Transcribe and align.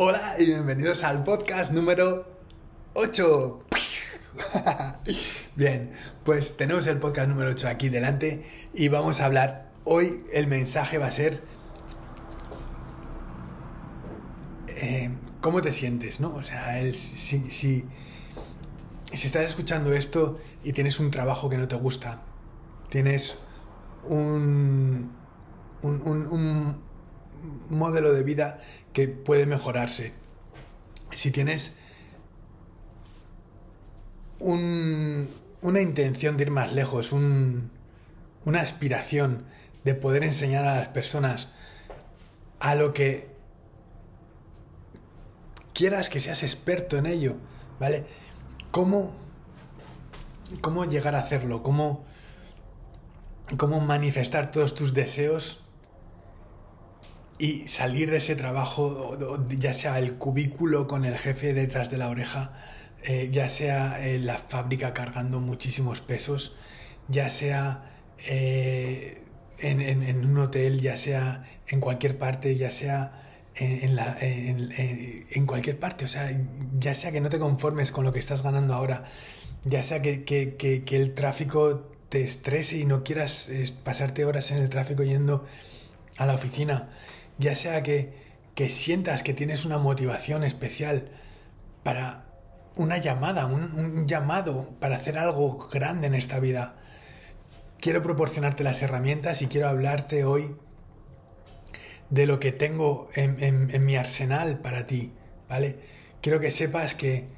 Hola 0.00 0.36
y 0.38 0.46
bienvenidos 0.46 1.02
al 1.02 1.24
podcast 1.24 1.72
número 1.72 2.24
8. 2.94 3.64
Bien, 5.56 5.90
pues 6.22 6.56
tenemos 6.56 6.86
el 6.86 6.98
podcast 6.98 7.28
número 7.28 7.50
8 7.50 7.66
aquí 7.66 7.88
delante 7.88 8.46
y 8.72 8.86
vamos 8.86 9.20
a 9.20 9.24
hablar. 9.24 9.72
Hoy 9.82 10.24
el 10.32 10.46
mensaje 10.46 10.98
va 10.98 11.06
a 11.06 11.10
ser 11.10 11.42
eh, 14.68 15.10
cómo 15.40 15.62
te 15.62 15.72
sientes, 15.72 16.20
¿no? 16.20 16.32
O 16.32 16.44
sea, 16.44 16.78
el, 16.78 16.94
si, 16.94 17.50
si, 17.50 17.84
estás 19.10 19.46
escuchando 19.46 19.92
esto 19.94 20.38
y 20.62 20.74
tienes 20.74 21.00
un 21.00 21.10
trabajo 21.10 21.50
que 21.50 21.58
no 21.58 21.66
te 21.66 21.74
gusta, 21.74 22.22
tienes 22.88 23.36
un, 24.04 25.10
un, 25.82 26.00
un 26.30 26.87
modelo 27.68 28.12
de 28.12 28.22
vida 28.22 28.60
que 28.92 29.08
puede 29.08 29.46
mejorarse. 29.46 30.12
Si 31.12 31.30
tienes 31.30 31.76
un, 34.38 35.30
una 35.62 35.80
intención 35.80 36.36
de 36.36 36.44
ir 36.44 36.50
más 36.50 36.72
lejos, 36.72 37.12
un, 37.12 37.70
una 38.44 38.60
aspiración 38.60 39.44
de 39.84 39.94
poder 39.94 40.24
enseñar 40.24 40.64
a 40.64 40.76
las 40.76 40.88
personas 40.88 41.48
a 42.60 42.74
lo 42.74 42.92
que 42.92 43.28
quieras 45.72 46.08
que 46.08 46.20
seas 46.20 46.42
experto 46.42 46.96
en 46.96 47.06
ello, 47.06 47.36
¿vale? 47.78 48.04
¿Cómo, 48.70 49.12
cómo 50.60 50.84
llegar 50.84 51.14
a 51.14 51.20
hacerlo? 51.20 51.62
¿Cómo, 51.62 52.04
cómo 53.56 53.80
manifestar 53.80 54.50
todos 54.50 54.74
tus 54.74 54.92
deseos 54.92 55.64
y 57.38 57.68
salir 57.68 58.10
de 58.10 58.16
ese 58.16 58.34
trabajo, 58.34 59.16
ya 59.48 59.72
sea 59.72 59.98
el 59.98 60.18
cubículo 60.18 60.88
con 60.88 61.04
el 61.04 61.16
jefe 61.16 61.54
detrás 61.54 61.90
de 61.90 61.96
la 61.96 62.08
oreja, 62.08 62.52
eh, 63.04 63.30
ya 63.32 63.48
sea 63.48 64.04
en 64.04 64.26
la 64.26 64.38
fábrica 64.38 64.92
cargando 64.92 65.40
muchísimos 65.40 66.00
pesos, 66.00 66.56
ya 67.06 67.30
sea 67.30 67.92
eh, 68.26 69.22
en, 69.60 70.26
un 70.26 70.38
hotel, 70.38 70.80
ya 70.80 70.96
sea 70.96 71.44
en 71.68 71.80
cualquier 71.80 72.18
parte, 72.18 72.56
ya 72.56 72.72
sea 72.72 73.22
en, 73.54 73.98
en, 75.30 75.46
cualquier 75.46 75.78
parte, 75.78 76.04
o 76.04 76.08
sea, 76.08 76.36
ya 76.78 76.94
sea 76.94 77.12
que 77.12 77.20
no 77.20 77.28
te 77.28 77.38
conformes 77.38 77.92
con 77.92 78.04
lo 78.04 78.12
que 78.12 78.18
estás 78.18 78.42
ganando 78.42 78.74
ahora, 78.74 79.04
ya 79.64 79.82
sea 79.82 80.02
que, 80.02 80.24
que, 80.24 80.56
que, 80.56 80.84
que 80.84 80.96
el 80.96 81.14
tráfico 81.14 81.88
te 82.08 82.22
estrese 82.22 82.78
y 82.78 82.84
no 82.84 83.04
quieras 83.04 83.50
pasarte 83.84 84.24
horas 84.24 84.50
en 84.50 84.58
el 84.58 84.70
tráfico 84.70 85.02
yendo 85.02 85.44
a 86.18 86.26
la 86.26 86.34
oficina, 86.34 86.88
ya 87.38 87.54
sea 87.56 87.82
que, 87.82 88.12
que 88.54 88.68
sientas 88.68 89.22
que 89.22 89.34
tienes 89.34 89.64
una 89.64 89.78
motivación 89.78 90.44
especial 90.44 91.10
para 91.82 92.26
una 92.76 92.98
llamada, 92.98 93.46
un, 93.46 94.06
llamado 94.06 94.74
para 94.80 94.96
hacer 94.96 95.18
algo 95.18 95.58
grande 95.72 96.08
en 96.08 96.14
esta 96.14 96.40
vida. 96.40 96.76
Quiero 97.80 98.02
proporcionarte 98.02 98.64
las 98.64 98.82
herramientas 98.82 99.42
y 99.42 99.46
quiero 99.46 99.68
hablarte 99.68 100.24
hoy 100.24 100.56
de 102.10 102.26
lo 102.26 102.40
que 102.40 102.52
tengo 102.52 103.08
en, 103.14 103.42
en, 103.42 103.70
en 103.74 103.84
mi 103.84 103.96
arsenal 103.96 104.58
para 104.58 104.86
ti, 104.86 105.12
¿vale? 105.48 105.78
Quiero 106.20 106.40
que 106.40 106.50
sepas 106.50 106.94
que 106.94 107.28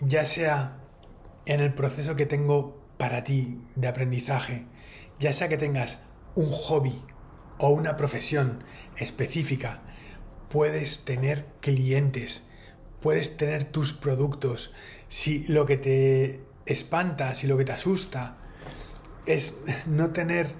ya 0.00 0.24
sea 0.24 0.80
en 1.46 1.60
el 1.60 1.74
proceso 1.74 2.16
que 2.16 2.26
tengo 2.26 2.82
para 2.96 3.22
ti 3.22 3.60
de 3.76 3.86
aprendizaje, 3.86 4.66
ya 5.20 5.32
sea 5.32 5.48
que 5.48 5.58
tengas 5.58 6.00
un 6.34 6.50
hobby 6.50 7.00
o 7.58 7.70
una 7.70 7.96
profesión 7.96 8.64
específica, 8.96 9.82
puedes 10.48 11.04
tener 11.04 11.46
clientes, 11.60 12.42
puedes 13.00 13.36
tener 13.36 13.64
tus 13.64 13.92
productos. 13.92 14.72
Si 15.08 15.46
lo 15.46 15.66
que 15.66 15.76
te 15.76 16.40
espanta, 16.66 17.34
si 17.34 17.46
lo 17.46 17.56
que 17.56 17.64
te 17.64 17.72
asusta 17.72 18.36
es 19.26 19.58
no 19.86 20.10
tener 20.10 20.54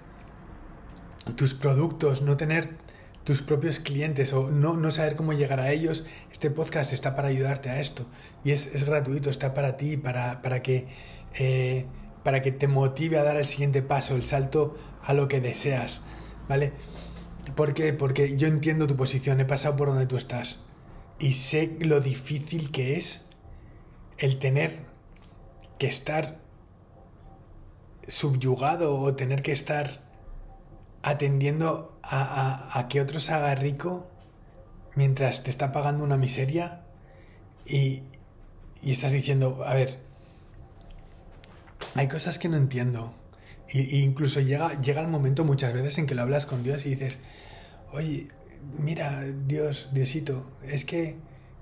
tus 1.37 1.55
productos, 1.55 2.23
no 2.23 2.37
tener 2.37 2.77
tus 3.25 3.41
propios 3.41 3.81
clientes 3.81 4.33
o 4.35 4.51
no, 4.51 4.77
no 4.77 4.91
saber 4.91 5.17
cómo 5.17 5.33
llegar 5.33 5.59
a 5.59 5.73
ellos, 5.73 6.05
este 6.31 6.51
podcast 6.51 6.93
está 6.93 7.17
para 7.17 7.29
ayudarte 7.29 7.71
a 7.71 7.81
esto. 7.81 8.05
Y 8.45 8.53
es, 8.53 8.67
es 8.75 8.85
gratuito, 8.85 9.31
está 9.31 9.55
para 9.55 9.77
ti, 9.77 9.97
para, 9.97 10.43
para, 10.43 10.63
que, 10.63 10.89
eh, 11.39 11.87
para 12.23 12.43
que 12.43 12.53
te 12.53 12.69
motive 12.69 13.19
a 13.19 13.25
dar 13.25 13.37
el 13.37 13.47
siguiente 13.47 13.81
paso, 13.81 14.15
el 14.15 14.25
salto 14.25 14.77
a 15.03 15.15
lo 15.15 15.29
que 15.29 15.41
deseas. 15.41 16.03
¿Vale? 16.49 16.73
¿Por 17.57 17.75
qué? 17.75 17.93
Porque 17.93 18.37
yo 18.37 18.49
entiendo 18.49 18.87
tu 18.87 18.97
posición, 18.97 19.41
he 19.41 19.45
pasado 19.45 19.77
por 19.77 19.89
donde 19.89 20.07
tú 20.07 20.17
estás. 20.17 20.59
Y 21.19 21.35
sé 21.35 21.77
lo 21.81 22.01
difícil 22.01 22.71
que 22.71 22.97
es 22.97 23.25
el 24.19 24.39
tener 24.39 24.83
que 25.79 25.87
estar 25.87 26.39
subyugado 28.09 28.99
o 28.99 29.15
tener 29.15 29.43
que 29.43 29.53
estar 29.53 30.03
atendiendo 31.03 31.99
a, 32.03 32.87
que 32.89 33.01
otro 33.01 33.21
se 33.21 33.33
haga 33.33 33.55
rico 33.55 34.09
mientras 34.95 35.43
te 35.43 35.51
está 35.51 35.73
pagando 35.73 36.05
una 36.05 36.17
miseria 36.17 36.83
y, 37.67 38.03
y 38.83 38.93
estás 38.93 39.13
diciendo, 39.13 39.63
a 39.67 39.75
ver, 39.75 39.99
hay 41.95 42.09
cosas 42.09 42.39
que 42.39 42.49
no 42.49 42.57
entiendo. 42.57 43.15
Y, 43.75 43.99
incluso 43.99 44.41
llega, 44.41 44.81
llega 44.81 45.03
el 45.03 45.09
momento 45.09 45.45
muchas 45.45 45.75
veces 45.75 45.99
en 45.99 46.07
que 46.07 46.15
lo 46.15 46.23
hablas 46.23 46.47
con 46.47 46.63
Dios 46.63 46.87
y 46.87 46.91
dices, 46.91 47.19
oye, 47.93 48.29
mira, 48.79 49.25
Dios, 49.47 49.89
Diosito, 49.93 50.49
es 50.65 50.85
que 50.85 51.17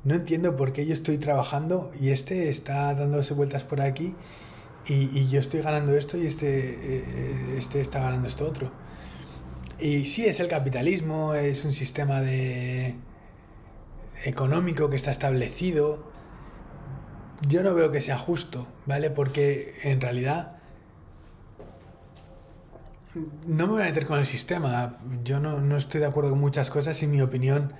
no 0.05 0.15
entiendo 0.15 0.55
por 0.55 0.75
qué 0.75 0.84
yo 0.84 0.93
estoy 0.93 1.17
trabajando 1.17 1.91
y 1.99 2.11
este 2.11 2.50
está 2.50 2.95
dándose 2.95 3.33
vueltas 3.33 3.65
por 3.65 3.81
aquí 3.81 4.15
y, 4.87 5.28
yo 5.28 5.41
estoy 5.41 5.61
ganando 5.62 5.97
esto 5.97 6.19
y 6.19 6.27
este, 6.27 7.56
este 7.56 7.81
está 7.81 8.00
ganando 8.00 8.29
esto 8.29 8.44
otro. 8.47 8.73
Y 9.81 10.05
sí, 10.05 10.27
es 10.27 10.39
el 10.41 10.49
capitalismo, 10.49 11.34
es 11.34 11.65
un 11.65 11.73
sistema 11.73 12.21
de 12.21 12.94
económico 14.25 14.91
que 14.91 14.97
está 14.97 15.11
establecido. 15.11 16.12
Yo 17.49 17.62
no 17.62 17.75
veo 17.75 17.91
que 17.91 18.00
sea 18.00 18.19
justo, 18.19 18.67
¿vale? 18.87 19.11
Porque 19.11 19.75
en 19.84 20.00
realidad 20.00 20.62
no 23.15 23.67
me 23.67 23.73
voy 23.73 23.83
a 23.83 23.87
meter 23.87 24.06
con 24.06 24.19
el 24.19 24.27
sistema. 24.27 24.97
Yo 25.23 25.41
no, 25.41 25.61
no, 25.61 25.77
estoy 25.77 26.00
de 26.00 26.06
acuerdo 26.06 26.31
con 26.31 26.41
muchas 26.41 26.71
cosas 26.71 27.03
y 27.03 27.06
mi 27.06 27.21
opinión 27.21 27.75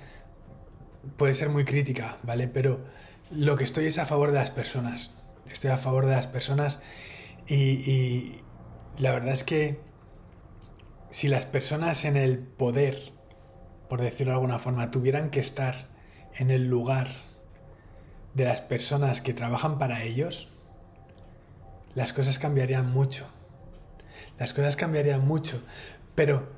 puede 1.17 1.33
ser 1.33 1.49
muy 1.49 1.65
crítica, 1.65 2.17
¿vale? 2.23 2.47
Pero 2.47 2.85
lo 3.31 3.55
que 3.55 3.63
estoy 3.63 3.85
es 3.87 3.97
a 3.97 4.05
favor 4.05 4.31
de 4.31 4.39
las 4.39 4.51
personas. 4.51 5.11
Estoy 5.49 5.71
a 5.71 5.77
favor 5.77 6.05
de 6.05 6.15
las 6.15 6.27
personas 6.27 6.79
y, 7.47 7.55
y 7.55 8.41
la 8.99 9.11
verdad 9.11 9.33
es 9.33 9.43
que 9.43 9.79
si 11.09 11.27
las 11.27 11.45
personas 11.45 12.05
en 12.05 12.15
el 12.17 12.39
poder, 12.39 12.97
por 13.89 14.01
decirlo 14.01 14.31
de 14.31 14.35
alguna 14.35 14.59
forma, 14.59 14.91
tuvieran 14.91 15.29
que 15.29 15.39
estar 15.39 15.87
en 16.35 16.51
el 16.51 16.67
lugar 16.67 17.07
de 18.33 18.45
las 18.45 18.61
personas 18.61 19.21
que 19.21 19.33
trabajan 19.33 19.77
para 19.77 20.03
ellos, 20.03 20.49
las 21.93 22.13
cosas 22.13 22.39
cambiarían 22.39 22.91
mucho. 22.91 23.27
Las 24.39 24.53
cosas 24.53 24.75
cambiarían 24.75 25.25
mucho. 25.27 25.61
Pero 26.15 26.49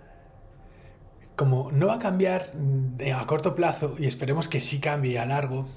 como 1.35 1.71
no 1.71 1.87
va 1.87 1.95
a 1.95 1.99
cambiar 1.99 2.51
a 3.13 3.25
corto 3.27 3.55
plazo, 3.55 3.95
y 3.99 4.05
esperemos 4.05 4.47
que 4.47 4.61
sí 4.61 4.79
cambie 4.79 5.19
a 5.19 5.25
largo, 5.25 5.69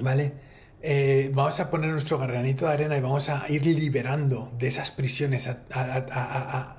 ¿vale? 0.00 0.34
Eh, 0.80 1.30
vamos 1.34 1.58
a 1.58 1.70
poner 1.70 1.90
nuestro 1.90 2.18
granito 2.18 2.66
de 2.66 2.72
arena 2.72 2.96
y 2.96 3.00
vamos 3.00 3.30
a 3.30 3.44
ir 3.48 3.66
liberando 3.66 4.52
de 4.58 4.68
esas 4.68 4.90
prisiones 4.90 5.48
a, 5.48 5.58
a, 5.72 5.96
a, 6.12 6.76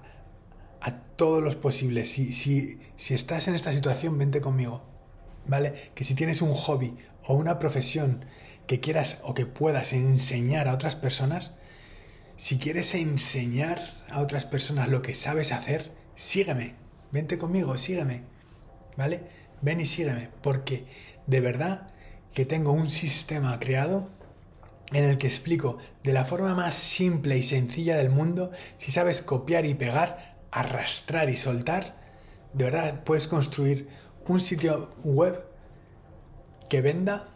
a 0.81 1.01
todos 1.15 1.43
los 1.43 1.55
posibles. 1.55 2.11
Si, 2.11 2.31
si, 2.31 2.79
si 2.95 3.13
estás 3.13 3.47
en 3.47 3.55
esta 3.55 3.73
situación, 3.73 4.17
vente 4.17 4.39
conmigo. 4.41 4.83
¿Vale? 5.47 5.91
Que 5.95 6.03
si 6.03 6.13
tienes 6.13 6.41
un 6.41 6.53
hobby 6.53 6.95
o 7.25 7.33
una 7.33 7.57
profesión 7.57 8.25
que 8.67 8.79
quieras 8.79 9.17
o 9.23 9.33
que 9.33 9.47
puedas 9.47 9.93
enseñar 9.93 10.67
a 10.67 10.75
otras 10.75 10.95
personas, 10.95 11.53
si 12.39 12.57
quieres 12.57 12.95
enseñar 12.95 13.81
a 14.09 14.21
otras 14.21 14.45
personas 14.45 14.87
lo 14.87 15.01
que 15.01 15.13
sabes 15.13 15.51
hacer, 15.51 15.91
sígueme. 16.15 16.75
Vente 17.11 17.37
conmigo, 17.37 17.77
sígueme. 17.77 18.23
¿Vale? 18.95 19.23
Ven 19.61 19.81
y 19.81 19.85
sígueme. 19.85 20.29
Porque 20.41 20.87
de 21.27 21.41
verdad 21.41 21.91
que 22.33 22.45
tengo 22.45 22.71
un 22.71 22.91
sistema 22.91 23.59
creado 23.59 24.09
en 24.93 25.03
el 25.03 25.17
que 25.17 25.27
explico 25.27 25.79
de 26.01 26.13
la 26.13 26.23
forma 26.23 26.55
más 26.55 26.75
simple 26.75 27.37
y 27.37 27.43
sencilla 27.43 27.97
del 27.97 28.09
mundo, 28.09 28.51
si 28.77 28.93
sabes 28.93 29.21
copiar 29.21 29.65
y 29.65 29.73
pegar, 29.73 30.37
arrastrar 30.49 31.29
y 31.29 31.35
soltar, 31.35 31.97
de 32.53 32.63
verdad 32.63 33.03
puedes 33.03 33.27
construir 33.27 33.89
un 34.25 34.39
sitio 34.39 34.95
web 35.03 35.43
que 36.69 36.79
venda, 36.79 37.35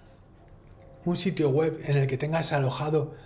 un 1.04 1.18
sitio 1.18 1.50
web 1.50 1.78
en 1.84 1.98
el 1.98 2.08
que 2.08 2.18
tengas 2.18 2.54
alojado 2.54 3.22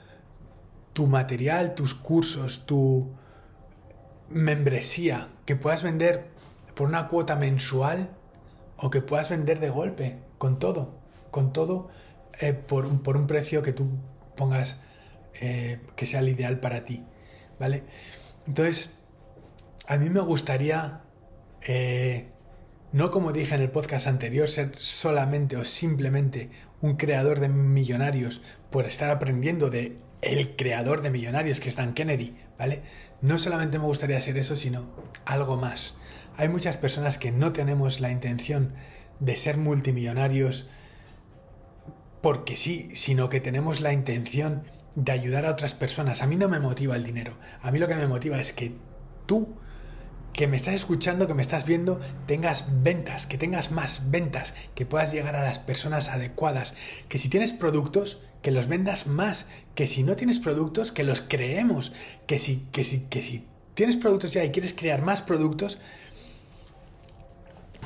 tu 0.97 1.05
material, 1.05 1.75
tus 1.75 1.93
cursos, 1.93 2.65
tu 2.65 3.11
membresía, 4.29 5.27
que 5.45 5.55
puedas 5.55 5.83
vender 5.83 6.25
por 6.73 6.87
una 6.87 7.07
cuota 7.07 7.35
mensual 7.35 8.09
o 8.77 8.89
que 8.89 9.01
puedas 9.01 9.29
vender 9.29 9.59
de 9.59 9.69
golpe, 9.69 10.17
con 10.39 10.57
todo, 10.57 10.95
con 11.29 11.53
todo 11.53 11.89
eh, 12.39 12.53
por, 12.53 12.87
un 12.87 13.27
precio 13.27 13.61
que 13.61 13.73
tú 13.73 13.87
pongas 14.35 14.79
eh, 15.39 15.81
que 15.95 16.07
sea 16.07 16.21
el 16.21 16.29
ideal 16.29 16.59
para 16.59 16.83
ti, 16.83 17.05
¿vale? 17.59 17.83
Entonces, 18.47 18.89
a 19.87 19.97
mí 19.97 20.09
me 20.09 20.21
gustaría, 20.21 21.01
eh, 21.67 22.31
no 22.91 23.11
como 23.11 23.33
dije 23.33 23.53
en 23.53 23.61
el 23.61 23.69
podcast 23.69 24.07
anterior, 24.07 24.49
ser 24.49 24.71
solamente 24.79 25.57
o 25.57 25.63
simplemente 25.63 26.49
un 26.81 26.95
creador 26.95 27.39
de 27.39 27.49
millonarios 27.49 28.41
por 28.71 28.87
estar 28.87 29.11
aprendiendo 29.11 29.69
de 29.69 29.95
el 30.21 30.55
creador 30.55 31.01
de 31.01 31.09
millonarios 31.09 31.59
que 31.59 31.69
es 31.69 31.75
Dan 31.75 31.93
Kennedy, 31.93 32.35
¿vale? 32.57 32.81
No 33.21 33.39
solamente 33.39 33.79
me 33.79 33.85
gustaría 33.85 34.19
ser 34.21 34.37
eso, 34.37 34.55
sino 34.55 34.89
algo 35.25 35.57
más. 35.57 35.95
Hay 36.35 36.49
muchas 36.49 36.77
personas 36.77 37.17
que 37.17 37.31
no 37.31 37.53
tenemos 37.53 37.99
la 37.99 38.11
intención 38.11 38.73
de 39.19 39.37
ser 39.37 39.57
multimillonarios 39.57 40.69
porque 42.21 42.57
sí, 42.57 42.89
sino 42.93 43.29
que 43.29 43.39
tenemos 43.39 43.81
la 43.81 43.93
intención 43.93 44.63
de 44.95 45.11
ayudar 45.11 45.45
a 45.45 45.51
otras 45.51 45.73
personas. 45.73 46.21
A 46.21 46.27
mí 46.27 46.35
no 46.35 46.49
me 46.49 46.59
motiva 46.59 46.95
el 46.95 47.03
dinero. 47.03 47.37
A 47.61 47.71
mí 47.71 47.79
lo 47.79 47.87
que 47.87 47.95
me 47.95 48.07
motiva 48.07 48.39
es 48.39 48.53
que 48.53 48.75
tú, 49.25 49.55
que 50.37 50.45
me 50.45 50.55
estás 50.55 50.75
escuchando, 50.75 51.25
que 51.25 51.33
me 51.33 51.41
estás 51.41 51.65
viendo, 51.65 51.99
tengas 52.27 52.65
ventas, 52.83 53.25
que 53.25 53.39
tengas 53.39 53.71
más 53.71 54.11
ventas, 54.11 54.53
que 54.75 54.85
puedas 54.85 55.11
llegar 55.11 55.35
a 55.35 55.41
las 55.41 55.57
personas 55.57 56.09
adecuadas. 56.09 56.75
Que 57.09 57.17
si 57.17 57.27
tienes 57.27 57.53
productos, 57.53 58.21
que 58.43 58.51
los 58.51 58.67
vendas 58.67 59.07
más. 59.07 59.47
Que 59.73 59.87
si 59.87 60.03
no 60.03 60.15
tienes 60.15 60.37
productos, 60.37 60.91
que 60.91 61.03
los 61.03 61.21
creemos. 61.21 61.91
Que 62.27 62.37
si, 62.37 62.67
que 62.71 62.83
si, 62.83 62.99
que 63.09 63.23
si 63.23 63.47
tienes 63.73 63.97
productos 63.97 64.31
ya 64.31 64.45
y 64.45 64.51
quieres 64.51 64.75
crear 64.75 65.01
más 65.01 65.23
productos, 65.23 65.79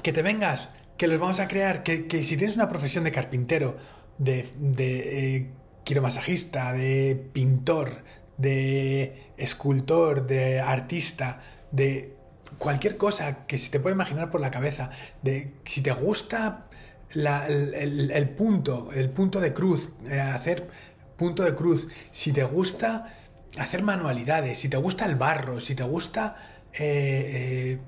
que 0.03 0.11
te 0.11 0.21
vengas, 0.21 0.67
que 0.97 1.07
los 1.07 1.21
vamos 1.21 1.39
a 1.39 1.47
crear. 1.47 1.83
Que, 1.83 2.05
que 2.05 2.21
si 2.25 2.35
tienes 2.35 2.57
una 2.57 2.67
profesión 2.67 3.05
de 3.05 3.13
carpintero, 3.13 3.77
de, 4.17 4.45
de 4.59 5.35
eh, 5.37 5.51
quiromasajista, 5.85 6.73
de 6.73 7.29
pintor, 7.31 8.03
de 8.35 9.31
escultor, 9.37 10.27
de 10.27 10.59
artista, 10.59 11.41
de 11.71 12.19
cualquier 12.61 12.95
cosa 12.95 13.47
que 13.47 13.57
se 13.57 13.71
te 13.71 13.79
puede 13.79 13.95
imaginar 13.95 14.29
por 14.29 14.39
la 14.39 14.51
cabeza, 14.51 14.91
de 15.23 15.55
si 15.65 15.81
te 15.81 15.91
gusta 15.91 16.67
el, 17.15 18.29
punto, 18.37 18.91
el 18.93 19.09
punto 19.09 19.41
de 19.41 19.51
cruz, 19.51 19.89
eh, 20.05 20.19
hacer 20.19 20.69
punto 21.17 21.41
de 21.41 21.55
cruz, 21.55 21.87
si 22.11 22.31
te 22.31 22.43
gusta 22.43 23.17
hacer 23.57 23.81
manualidades, 23.81 24.59
si 24.59 24.69
te 24.69 24.77
gusta 24.77 25.07
el 25.07 25.15
barro, 25.15 25.59
si 25.59 25.73
te 25.73 25.81
gusta... 25.81 26.37
Eh, 26.73 27.79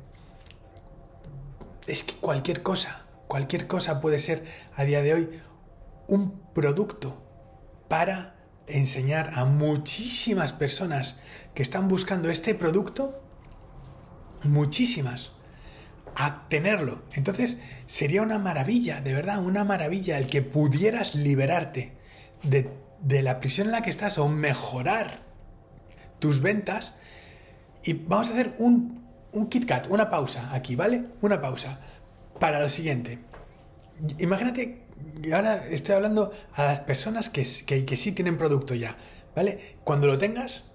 es 1.85 2.03
que 2.03 2.15
cualquier 2.15 2.63
cosa, 2.63 3.05
cualquier 3.27 3.67
cosa 3.67 4.01
puede 4.01 4.17
ser 4.17 4.43
a 4.75 4.85
día 4.85 5.03
de 5.03 5.13
hoy 5.13 5.29
un 6.07 6.41
producto 6.55 7.23
para 7.89 8.37
enseñar 8.65 9.33
a 9.35 9.45
muchísimas 9.45 10.51
personas 10.51 11.17
que 11.53 11.61
están 11.61 11.87
buscando 11.87 12.31
este 12.31 12.55
producto, 12.55 13.22
muchísimas, 14.43 15.31
a 16.15 16.47
tenerlo. 16.47 17.03
Entonces 17.13 17.57
sería 17.85 18.21
una 18.21 18.37
maravilla, 18.37 19.01
de 19.01 19.13
verdad, 19.13 19.39
una 19.43 19.63
maravilla 19.63 20.17
el 20.17 20.27
que 20.27 20.41
pudieras 20.41 21.15
liberarte 21.15 21.93
de, 22.43 22.69
la 23.21 23.39
prisión 23.39 23.67
en 23.67 23.71
la 23.73 23.81
que 23.81 23.89
estás 23.89 24.17
o 24.17 24.27
mejorar 24.27 25.21
tus 26.19 26.41
ventas. 26.41 26.93
Y 27.83 27.93
vamos 27.93 28.29
a 28.29 28.33
hacer 28.33 28.55
un, 28.59 29.03
un 29.31 29.49
KitKat, 29.49 29.87
una 29.87 30.09
pausa 30.09 30.53
aquí, 30.53 30.75
¿vale? 30.75 31.05
Una 31.21 31.41
pausa 31.41 31.79
para 32.39 32.59
lo 32.59 32.69
siguiente. 32.69 33.19
Imagínate 34.19 34.83
ahora 35.33 35.65
estoy 35.67 35.95
hablando 35.95 36.31
a 36.53 36.65
las 36.65 36.79
personas 36.81 37.29
que, 37.29 37.43
que, 37.85 37.97
sí 37.97 38.11
tienen 38.11 38.37
producto 38.37 38.75
ya, 38.75 38.97
¿vale? 39.35 39.77
Cuando 39.83 40.07
lo 40.07 40.17
tengas, 40.17 40.65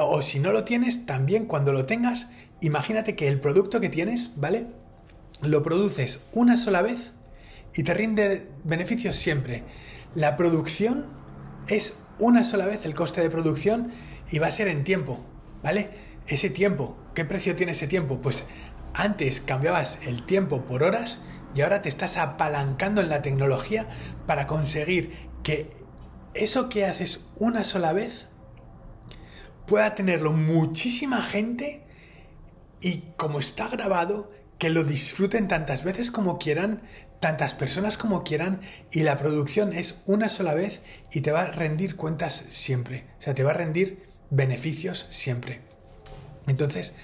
o 0.00 0.22
si 0.22 0.40
no 0.40 0.52
lo 0.52 0.64
tienes, 0.64 1.06
también 1.06 1.46
cuando 1.46 1.72
lo 1.72 1.86
tengas, 1.86 2.26
imagínate 2.60 3.14
que 3.14 3.28
el 3.28 3.40
producto 3.40 3.80
que 3.80 3.88
tienes, 3.88 4.32
¿vale? 4.36 4.66
Lo 5.42 5.62
produces 5.62 6.22
una 6.32 6.56
sola 6.56 6.82
vez 6.82 7.12
y 7.74 7.82
te 7.82 7.94
rinde 7.94 8.48
beneficios 8.64 9.16
siempre. 9.16 9.62
La 10.14 10.36
producción 10.36 11.06
es 11.68 11.98
una 12.18 12.42
sola 12.42 12.66
vez 12.66 12.84
el 12.84 12.94
coste 12.94 13.20
de 13.20 13.30
producción 13.30 13.92
y 14.30 14.38
va 14.38 14.46
a 14.46 14.50
ser 14.50 14.68
en 14.68 14.84
tiempo, 14.84 15.20
¿vale? 15.62 15.90
Ese 16.26 16.50
tiempo, 16.50 16.96
¿qué 17.14 17.24
precio 17.24 17.54
tiene 17.54 17.72
ese 17.72 17.86
tiempo? 17.86 18.20
Pues 18.20 18.44
antes 18.94 19.40
cambiabas 19.40 19.98
el 20.04 20.24
tiempo 20.24 20.62
por 20.62 20.82
horas 20.82 21.20
y 21.54 21.60
ahora 21.60 21.82
te 21.82 21.88
estás 21.88 22.16
apalancando 22.16 23.00
en 23.00 23.08
la 23.08 23.22
tecnología 23.22 23.88
para 24.26 24.46
conseguir 24.46 25.12
que 25.42 25.70
eso 26.34 26.68
que 26.68 26.86
haces 26.86 27.28
una 27.36 27.64
sola 27.64 27.92
vez 27.92 28.28
pueda 29.66 29.94
tenerlo 29.94 30.32
muchísima 30.32 31.22
gente 31.22 31.84
y 32.80 33.02
como 33.16 33.40
está 33.40 33.68
grabado, 33.68 34.30
que 34.58 34.70
lo 34.70 34.84
disfruten 34.84 35.48
tantas 35.48 35.84
veces 35.84 36.10
como 36.10 36.38
quieran, 36.38 36.82
tantas 37.20 37.54
personas 37.54 37.98
como 37.98 38.24
quieran 38.24 38.60
y 38.90 39.00
la 39.00 39.18
producción 39.18 39.72
es 39.72 40.02
una 40.06 40.28
sola 40.28 40.54
vez 40.54 40.82
y 41.12 41.20
te 41.20 41.32
va 41.32 41.42
a 41.42 41.52
rendir 41.52 41.96
cuentas 41.96 42.44
siempre, 42.48 43.06
o 43.18 43.22
sea, 43.22 43.34
te 43.34 43.42
va 43.42 43.50
a 43.50 43.54
rendir 43.54 44.08
beneficios 44.30 45.06
siempre. 45.10 45.60
Entonces, 46.46 46.94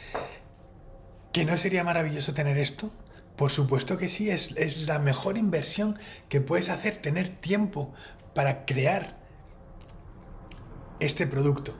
¿que 1.32 1.44
no 1.44 1.56
sería 1.56 1.84
maravilloso 1.84 2.34
tener 2.34 2.58
esto? 2.58 2.90
Por 3.36 3.50
supuesto 3.50 3.96
que 3.96 4.08
sí, 4.08 4.30
es, 4.30 4.86
la 4.86 4.98
mejor 4.98 5.36
inversión 5.36 5.98
que 6.28 6.40
puedes 6.40 6.68
hacer, 6.68 6.98
tener 6.98 7.28
tiempo 7.28 7.92
para 8.34 8.64
crear 8.64 9.18
este 11.00 11.26
producto. 11.26 11.74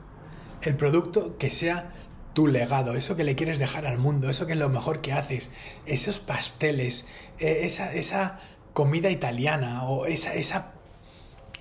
El 0.63 0.77
producto 0.77 1.37
que 1.39 1.51
sea 1.51 1.93
tu 2.35 2.47
legado, 2.47 2.95
eso 2.95 3.17
que 3.17 3.25
le 3.25 3.37
quieres 3.37 3.59
dejar 3.59 3.87
al 3.87 3.99
mundo, 3.99 4.31
eso 4.31 4.47
que 4.47 4.53
es 4.53 4.59
lo 4.59 4.69
mejor 4.69 5.01
que 5.01 5.13
haces, 5.13 5.51
esos 5.87 6.19
pasteles, 6.19 7.05
eh, 7.39 7.61
esa, 7.65 7.93
esa 7.93 8.39
comida 8.73 9.11
italiana 9.11 9.85
o 9.85 10.07
esa, 10.07 10.35
esa, 10.35 10.73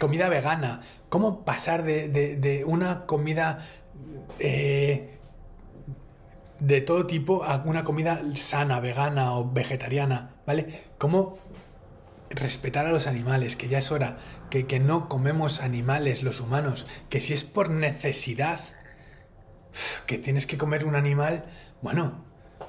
comida 0.02 0.30
vegana, 0.30 0.82
cómo 1.10 1.46
pasar 1.46 1.84
de, 1.84 2.64
una 2.66 3.06
comida 3.06 3.64
eh, 4.40 5.20
de 6.60 6.82
todo 6.82 7.06
tipo 7.06 7.44
a 7.44 7.62
una 7.66 7.84
comida 7.84 8.20
sana, 8.34 8.80
vegana 8.80 9.36
o 9.36 9.52
vegetariana, 9.52 10.32
¿vale? 10.48 10.86
Cómo 10.98 11.38
respetar 12.32 12.88
a 12.88 12.92
los 12.92 13.06
animales, 13.06 13.56
que 13.56 13.68
ya 13.68 13.78
es 13.78 13.92
hora, 13.92 14.18
que, 14.50 14.80
no 14.80 15.08
comemos 15.08 15.62
animales 15.62 16.24
los 16.24 16.40
humanos, 16.40 16.88
que 17.10 17.22
si 17.22 17.34
es 17.34 17.44
por 17.44 17.70
necesidad, 17.70 18.60
que 20.06 20.18
tienes 20.18 20.46
que 20.46 20.58
comer 20.58 20.86
un 20.86 20.96
animal, 20.96 21.46
bueno, 21.82 22.26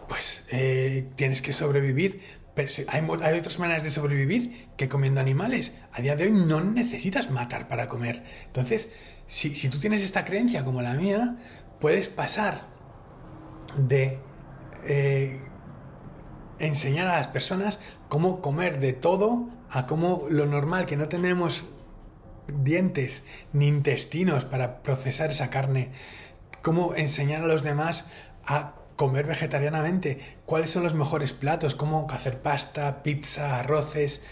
pues 0.08 0.44
eh, 0.50 1.10
tienes 1.16 1.42
que 1.42 1.52
sobrevivir, 1.52 2.22
pero 2.54 2.68
hay, 2.88 3.06
hay, 3.22 3.38
otras 3.38 3.58
maneras 3.58 3.82
de 3.82 3.90
sobrevivir 3.90 4.68
que 4.76 4.88
comiendo 4.88 5.20
animales. 5.20 5.72
A 5.92 6.02
día 6.02 6.16
de 6.16 6.24
hoy 6.24 6.32
no 6.32 6.60
necesitas 6.60 7.30
matar 7.30 7.68
para 7.68 7.88
comer. 7.88 8.24
Entonces, 8.46 8.90
si, 9.26 9.54
si 9.54 9.68
tú 9.68 9.78
tienes 9.78 10.02
esta 10.02 10.24
creencia 10.24 10.64
como 10.64 10.82
la 10.82 10.94
mía, 10.94 11.38
puedes 11.80 12.08
pasar 12.08 12.68
de 13.76 14.18
eh, 14.84 15.40
enseñar 16.58 17.08
a 17.08 17.16
las 17.16 17.28
personas 17.28 17.78
cómo 18.08 18.40
comer 18.40 18.78
de 18.78 18.92
todo 18.92 19.48
a 19.70 19.86
cómo 19.86 20.26
lo 20.28 20.46
normal, 20.46 20.84
que 20.86 20.96
no 20.96 21.08
tenemos 21.08 21.64
dientes 22.46 23.22
ni 23.52 23.68
intestinos 23.68 24.44
para 24.44 24.82
procesar 24.82 25.30
esa 25.30 25.48
carne, 25.48 25.92
cómo 26.62 26.94
enseñar 26.94 27.42
a 27.42 27.46
los 27.46 27.62
demás 27.62 28.06
a 28.46 28.74
comer 28.96 29.26
vegetarianamente, 29.26 30.18
cuáles 30.46 30.70
son 30.70 30.82
los 30.82 30.94
mejores 30.94 31.32
platos, 31.32 31.74
cómo 31.74 32.06
hacer 32.10 32.40
pasta, 32.40 33.02
pizza, 33.02 33.58
arroces, 33.58 34.22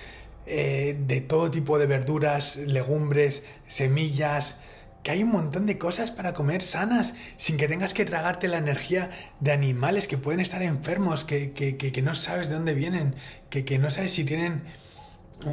eh, 0.46 0.96
de 1.06 1.20
todo 1.20 1.50
tipo 1.50 1.78
de 1.78 1.86
verduras, 1.86 2.56
legumbres, 2.56 3.44
semillas, 3.66 4.56
que 5.02 5.12
hay 5.12 5.22
un 5.22 5.30
montón 5.30 5.66
de 5.66 5.78
cosas 5.78 6.10
para 6.10 6.34
comer 6.34 6.62
sanas, 6.62 7.14
sin 7.36 7.56
que 7.56 7.68
tengas 7.68 7.94
que 7.94 8.04
tragarte 8.04 8.48
la 8.48 8.58
energía 8.58 9.10
de 9.40 9.52
animales 9.52 10.06
que 10.08 10.18
pueden 10.18 10.40
estar 10.40 10.62
enfermos, 10.62 11.24
que, 11.24 12.02
no 12.02 12.14
sabes 12.14 12.48
de 12.48 12.54
dónde 12.54 12.74
vienen, 12.74 13.14
que, 13.48 13.78
no 13.78 13.90
sabes 13.90 14.12
si 14.12 14.24
tienen 14.24 14.64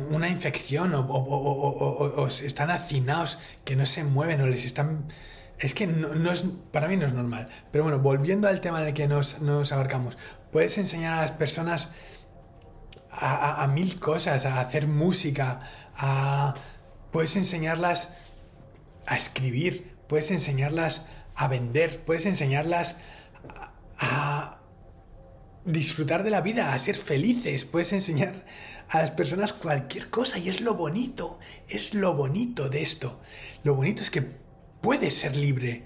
una 0.09 0.29
infección 0.29 0.91
o, 0.93 2.27
están 2.27 2.71
hacinados, 2.71 3.39
que 3.63 3.75
no 3.75 3.85
se 3.85 4.03
mueven 4.03 4.41
o 4.41 4.47
les 4.47 4.65
están... 4.65 5.05
Es 5.59 5.73
que 5.73 5.87
no, 5.87 6.31
es, 6.31 6.43
para 6.71 6.87
mí 6.87 6.97
no 6.97 7.05
es 7.05 7.13
normal. 7.13 7.49
Pero 7.71 7.83
bueno, 7.83 7.99
volviendo 7.99 8.47
al 8.47 8.61
tema 8.61 8.81
en 8.81 8.87
el 8.87 8.93
que 8.93 9.07
nos, 9.07 9.41
abarcamos, 9.71 10.17
puedes 10.51 10.77
enseñar 10.77 11.17
a 11.17 11.21
las 11.21 11.31
personas 11.31 11.89
a, 13.09 13.63
a 13.63 13.67
mil 13.67 13.99
cosas, 13.99 14.45
a 14.45 14.59
hacer 14.59 14.87
música, 14.87 15.59
a... 15.95 16.53
Puedes 17.11 17.35
enseñarlas 17.37 18.09
a 19.07 19.15
escribir, 19.15 19.95
puedes 20.07 20.29
enseñarlas 20.29 21.03
a 21.33 21.47
vender, 21.47 22.03
puedes 22.03 22.25
enseñarlas 22.25 22.97
a, 23.97 24.57
disfrutar 25.67 26.23
de 26.23 26.29
la 26.29 26.41
vida, 26.41 26.73
a 26.73 26.79
ser 26.79 26.95
felices, 26.95 27.65
puedes 27.65 27.91
enseñar 27.91 28.45
a 28.89 28.99
las 28.99 29.11
personas 29.11 29.51
cualquier 29.51 30.09
cosa 30.09 30.39
y 30.39 30.47
es 30.47 30.61
lo 30.61 30.75
bonito, 30.75 31.39
es 31.67 31.93
lo 31.93 32.15
bonito 32.15 32.69
de 32.69 32.81
esto. 32.81 33.19
Lo 33.63 33.75
bonito 33.75 34.01
es 34.01 34.09
que 34.09 34.37
puedes 34.81 35.13
ser 35.13 35.35
libre, 35.35 35.83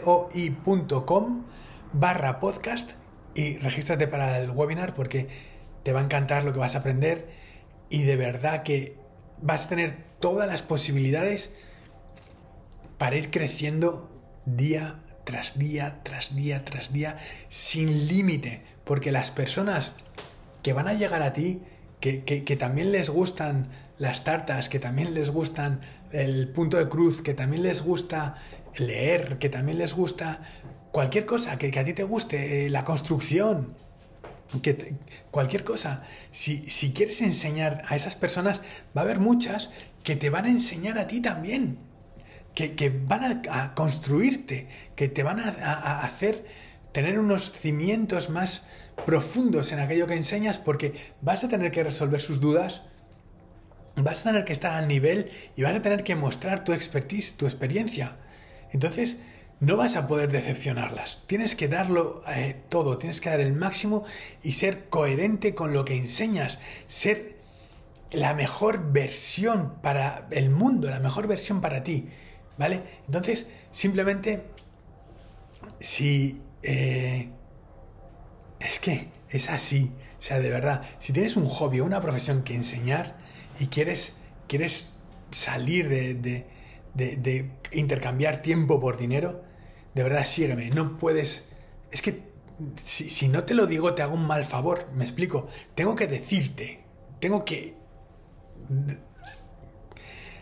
roi.com 0.03 1.45
barra 1.93 2.39
podcast 2.39 2.91
y 3.33 3.57
regístrate 3.57 4.07
para 4.07 4.39
el 4.39 4.51
webinar 4.51 4.93
porque 4.93 5.27
te 5.83 5.93
va 5.93 6.01
a 6.01 6.03
encantar 6.03 6.43
lo 6.43 6.53
que 6.53 6.59
vas 6.59 6.75
a 6.75 6.79
aprender 6.79 7.27
y 7.89 8.03
de 8.03 8.15
verdad 8.15 8.61
que 8.63 8.95
vas 9.41 9.65
a 9.65 9.69
tener 9.69 10.05
todas 10.19 10.47
las 10.47 10.61
posibilidades 10.61 11.55
para 12.97 13.15
ir 13.15 13.31
creciendo 13.31 14.09
día 14.45 15.03
tras 15.23 15.57
día, 15.57 15.99
tras 16.03 16.35
día, 16.35 16.63
tras 16.63 16.93
día, 16.93 17.17
sin 17.49 18.07
límite, 18.07 18.63
porque 18.85 19.11
las 19.11 19.31
personas 19.31 19.93
que 20.63 20.73
van 20.73 20.87
a 20.87 20.93
llegar 20.93 21.21
a 21.21 21.33
ti, 21.33 21.61
que, 21.99 22.23
que 22.23 22.55
también 22.55 22.91
les 22.91 23.09
gustan 23.09 23.69
las 23.97 24.23
tartas, 24.23 24.69
que 24.69 24.79
también 24.79 25.13
les 25.13 25.29
gustan 25.29 25.81
el 26.11 26.49
punto 26.49 26.77
de 26.77 26.87
cruz, 26.87 27.21
que 27.21 27.33
también 27.33 27.63
les 27.63 27.81
gusta 27.81 28.37
leer, 28.77 29.37
que 29.39 29.49
también 29.49 29.77
les 29.77 29.93
gusta 29.93 30.41
cualquier 30.91 31.25
cosa 31.25 31.57
que, 31.57 31.77
a 31.77 31.83
ti 31.83 31.93
te 31.93 32.03
guste, 32.03 32.65
eh, 32.65 32.69
la 32.69 32.85
construcción, 32.85 33.75
que 34.61 34.95
cualquier 35.31 35.63
cosa. 35.63 36.03
Si, 36.31 36.69
si, 36.69 36.93
quieres 36.93 37.21
enseñar 37.21 37.83
a 37.87 37.95
esas 37.95 38.15
personas, 38.15 38.61
va 38.95 39.01
a 39.01 39.03
haber 39.03 39.19
muchas 39.19 39.69
que 40.03 40.15
te 40.15 40.29
van 40.29 40.45
a 40.45 40.49
enseñar 40.49 40.97
a 40.97 41.07
ti 41.07 41.21
también, 41.21 41.77
que, 42.57 42.89
van 42.89 43.43
a, 43.49 43.75
construirte, 43.75 44.67
que 44.95 45.07
te 45.07 45.21
van 45.21 45.39
a, 45.39 45.49
a, 45.49 46.03
hacer 46.03 46.43
tener 46.91 47.19
unos 47.19 47.51
cimientos 47.51 48.31
más 48.31 48.65
profundos 49.05 49.71
en 49.71 49.79
aquello 49.79 50.07
que 50.07 50.15
enseñas, 50.15 50.57
porque 50.57 50.95
vas 51.21 51.43
a 51.43 51.49
tener 51.49 51.71
que 51.71 51.83
resolver 51.83 52.19
sus 52.19 52.41
dudas, 52.41 52.81
vas 53.95 54.21
a 54.21 54.31
tener 54.31 54.43
que 54.43 54.53
estar 54.53 54.71
al 54.71 54.87
nivel 54.87 55.29
y 55.55 55.61
vas 55.61 55.75
a 55.75 55.83
tener 55.83 56.03
que 56.03 56.15
mostrar 56.15 56.63
tu 56.63 56.73
expertise, 56.73 57.37
tu 57.37 57.45
experiencia. 57.45 58.17
Entonces, 58.71 59.17
no 59.59 59.77
vas 59.77 59.95
a 59.95 60.07
poder 60.07 60.31
decepcionarlas. 60.31 61.21
Tienes 61.27 61.53
que 61.53 61.67
darlo 61.67 62.23
eh, 62.27 62.59
todo, 62.69 62.97
tienes 62.97 63.21
que 63.21 63.29
dar 63.29 63.39
el 63.39 63.53
máximo 63.53 64.03
y 64.41 64.53
ser 64.53 64.89
coherente 64.89 65.53
con 65.53 65.73
lo 65.73 65.85
que 65.85 65.95
enseñas, 65.95 66.57
ser 66.87 67.37
la 68.11 68.33
mejor 68.33 68.91
versión 68.91 69.75
para 69.83 70.27
el 70.31 70.49
mundo, 70.49 70.89
la 70.89 70.99
mejor 70.99 71.27
versión 71.27 71.61
para 71.61 71.83
ti, 71.83 72.09
¿vale? 72.57 72.83
Entonces, 73.05 73.47
simplemente, 73.71 74.43
si... 75.79 76.41
Eh, 76.63 77.29
es 78.59 78.79
que 78.79 79.09
es 79.29 79.49
así, 79.49 79.91
o 80.19 80.21
sea, 80.21 80.39
de 80.39 80.49
verdad, 80.49 80.81
si 80.99 81.13
tienes 81.13 81.37
un 81.37 81.47
hobby 81.47 81.79
o 81.79 81.85
una 81.85 82.01
profesión 82.01 82.41
que 82.43 82.55
enseñar 82.55 83.17
y 83.59 83.67
quieres, 83.67 84.15
quieres 84.47 84.89
salir 85.29 85.87
de 85.87 86.47
de, 86.97 87.51
intercambiar 87.71 88.41
tiempo 88.41 88.79
por 88.79 88.97
dinero, 88.97 89.43
de 89.93 90.03
verdad 90.03 90.25
sígueme. 90.25 90.69
No 90.71 90.97
puedes... 90.97 91.45
Es 91.91 92.01
que 92.01 92.23
si, 92.83 93.09
si, 93.09 93.27
no 93.27 93.43
te 93.43 93.53
lo 93.53 93.67
digo 93.67 93.93
te 93.93 94.01
hago 94.01 94.15
un 94.15 94.25
mal 94.25 94.43
favor, 94.43 94.89
me 94.93 95.03
explico. 95.03 95.47
Tengo 95.75 95.95
que 95.95 96.07
decirte, 96.07 96.83
tengo 97.19 97.45
que 97.45 97.75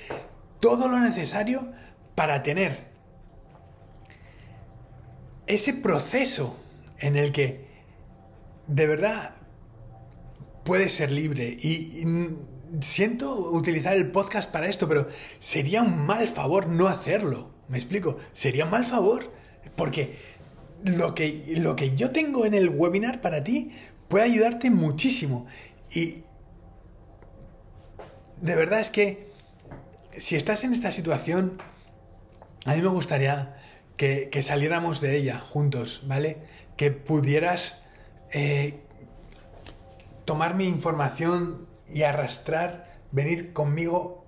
todo 0.60 0.88
lo 0.88 0.98
necesario 1.00 1.72
para 2.14 2.42
tener 2.42 2.86
ese 5.46 5.74
proceso 5.74 6.58
en 6.98 7.16
el 7.16 7.32
que 7.32 7.66
de 8.66 8.86
verdad 8.86 9.34
puedes 10.64 10.92
ser 10.92 11.10
libre. 11.10 11.56
Y, 11.60 12.04
siento 12.80 13.50
utilizar 13.50 13.96
el 13.96 14.10
podcast 14.10 14.50
para 14.50 14.68
esto, 14.68 14.88
pero 14.88 15.08
sería 15.38 15.82
un 15.82 16.06
mal 16.06 16.26
favor 16.28 16.66
no 16.68 16.88
hacerlo. 16.88 17.50
¿Me 17.68 17.76
explico? 17.76 18.18
Sería 18.32 18.64
un 18.64 18.70
mal 18.70 18.84
favor. 18.84 19.32
Porque 19.76 20.16
lo 20.84 21.14
que, 21.14 21.54
lo 21.58 21.76
que 21.76 21.96
yo 21.96 22.10
tengo 22.10 22.44
en 22.44 22.54
el 22.54 22.70
webinar 22.70 23.20
para 23.20 23.42
ti 23.42 23.72
puede 24.08 24.24
ayudarte 24.24 24.70
muchísimo. 24.70 25.46
Y 25.92 26.24
de 28.40 28.56
verdad 28.56 28.80
es 28.80 28.90
que 28.90 29.26
si 30.16 30.36
estás 30.36 30.64
en 30.64 30.72
esta 30.72 30.90
situación, 30.90 31.58
a 32.64 32.74
mí 32.74 32.82
me 32.82 32.88
gustaría 32.88 33.56
que, 33.96 34.30
saliéramos 34.42 35.00
de 35.00 35.16
ella 35.16 35.38
juntos, 35.40 36.02
¿vale? 36.06 36.38
Que 36.76 36.90
pudieras 36.90 37.78
eh, 38.32 38.80
tomar 40.24 40.54
mi 40.54 40.66
información 40.66 41.66
y 41.92 42.02
arrastrar, 42.02 43.00
venir 43.12 43.52
conmigo 43.52 44.24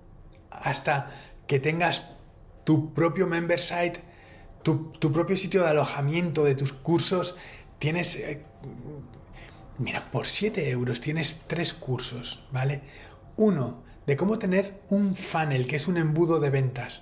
hasta 0.51 1.11
que 1.47 1.59
tengas 1.59 2.05
tu 2.63 2.93
propio 2.93 3.27
member 3.27 3.59
site, 3.59 4.01
tu, 4.63 4.91
propio 5.11 5.35
sitio 5.35 5.63
de 5.63 5.69
alojamiento 5.69 6.43
de 6.43 6.55
tus 6.55 6.73
cursos. 6.73 7.35
Tienes, 7.79 8.15
eh, 8.15 8.43
mira, 9.77 10.03
por 10.11 10.27
7 10.27 10.69
euros 10.69 11.01
tienes 11.01 11.41
tres 11.47 11.73
cursos, 11.73 12.45
¿vale? 12.51 12.81
Uno, 13.37 13.83
de 14.05 14.17
cómo 14.17 14.39
tener 14.39 14.81
un 14.89 15.15
funnel, 15.15 15.67
que 15.67 15.75
es 15.75 15.87
un 15.87 15.97
embudo 15.97 16.39
de 16.39 16.49
ventas, 16.49 17.01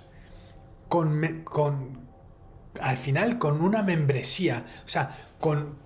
con, 0.88 1.42
con 1.44 2.08
al 2.80 2.96
final 2.96 3.38
con 3.38 3.60
una 3.60 3.82
membresía, 3.82 4.66
o 4.84 4.88
sea, 4.88 5.16
con, 5.40 5.78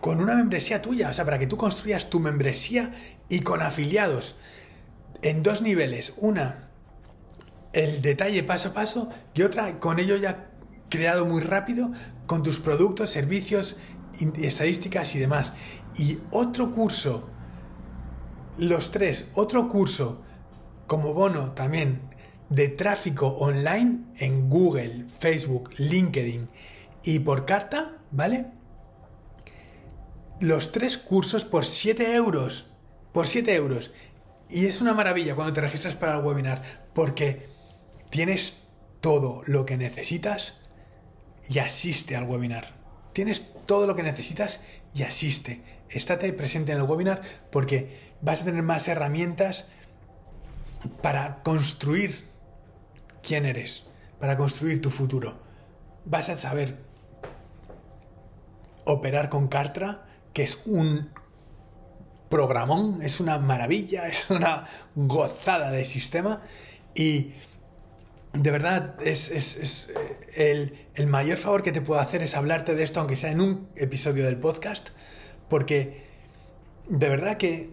con 0.00 0.20
una 0.20 0.34
membresía 0.34 0.80
tuya, 0.80 1.10
o 1.10 1.14
sea, 1.14 1.24
para 1.24 1.38
que 1.38 1.46
tú 1.46 1.56
construyas 1.56 2.10
tu 2.10 2.20
membresía 2.20 2.92
y 3.30 3.40
con 3.40 3.62
afiliados 3.62 4.36
en 5.22 5.42
dos 5.42 5.62
niveles. 5.62 6.12
Una, 6.18 6.68
el 7.72 8.02
detalle 8.02 8.42
paso 8.42 8.70
a 8.70 8.74
paso 8.74 9.08
y 9.34 9.42
otra, 9.42 9.78
con 9.78 9.98
ello 9.98 10.16
ya 10.16 10.50
creado 10.90 11.24
muy 11.24 11.40
rápido, 11.40 11.92
con 12.26 12.42
tus 12.42 12.60
productos, 12.60 13.08
servicios 13.08 13.76
estadísticas 14.36 15.14
y 15.14 15.18
demás. 15.18 15.54
Y 15.96 16.18
otro 16.30 16.72
curso, 16.72 17.30
los 18.58 18.90
tres, 18.90 19.30
otro 19.34 19.68
curso 19.68 20.22
como 20.86 21.14
bono 21.14 21.52
también 21.52 22.00
de 22.48 22.68
tráfico 22.68 23.28
online 23.28 24.00
en 24.18 24.50
Google, 24.50 25.06
Facebook, 25.20 25.70
LinkedIn 25.78 26.48
y 27.04 27.20
por 27.20 27.46
carta, 27.46 27.98
¿vale? 28.10 28.46
Los 30.40 30.72
tres 30.72 30.98
cursos 30.98 31.44
por 31.44 31.64
7 31.64 32.14
euros. 32.14 32.69
Por 33.12 33.26
7 33.26 33.54
euros. 33.54 33.92
Y 34.48 34.66
es 34.66 34.80
una 34.80 34.94
maravilla 34.94 35.34
cuando 35.34 35.52
te 35.52 35.60
registras 35.60 35.94
para 35.94 36.18
el 36.18 36.24
webinar, 36.24 36.62
porque 36.92 37.48
tienes 38.10 38.56
todo 39.00 39.42
lo 39.46 39.64
que 39.64 39.76
necesitas 39.76 40.54
y 41.48 41.58
asiste 41.58 42.16
al 42.16 42.24
webinar. 42.24 42.74
Tienes 43.12 43.46
todo 43.66 43.86
lo 43.86 43.94
que 43.94 44.02
necesitas 44.02 44.60
y 44.94 45.02
asiste. 45.02 45.62
Estate 45.88 46.32
presente 46.32 46.72
en 46.72 46.78
el 46.78 46.84
webinar 46.84 47.22
porque 47.50 48.12
vas 48.20 48.42
a 48.42 48.44
tener 48.44 48.62
más 48.62 48.86
herramientas 48.88 49.66
para 51.02 51.42
construir 51.42 52.26
quién 53.22 53.46
eres, 53.46 53.84
para 54.18 54.36
construir 54.36 54.80
tu 54.80 54.90
futuro. 54.90 55.38
Vas 56.04 56.28
a 56.28 56.38
saber 56.38 56.78
operar 58.84 59.28
con 59.28 59.48
Cartra, 59.48 60.06
que 60.32 60.42
es 60.42 60.62
un 60.66 61.10
programón, 62.30 63.02
es 63.02 63.20
una 63.20 63.38
maravilla, 63.38 64.08
es 64.08 64.30
una 64.30 64.64
gozada 64.94 65.70
de 65.70 65.84
sistema 65.84 66.42
y 66.94 67.32
de 68.32 68.50
verdad 68.52 68.94
es, 69.02 69.92
el, 70.36 70.86
el, 70.94 71.06
mayor 71.08 71.36
favor 71.36 71.62
que 71.62 71.72
te 71.72 71.80
puedo 71.80 72.00
hacer 72.00 72.22
es 72.22 72.36
hablarte 72.36 72.76
de 72.76 72.84
esto, 72.84 73.00
aunque 73.00 73.16
sea 73.16 73.32
en 73.32 73.40
un 73.40 73.68
episodio 73.74 74.24
del 74.24 74.38
podcast, 74.38 74.90
porque 75.48 76.04
de 76.88 77.08
verdad 77.08 77.36
que 77.36 77.70